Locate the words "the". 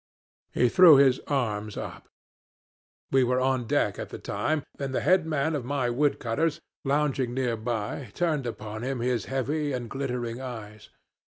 4.09-4.17, 4.95-5.01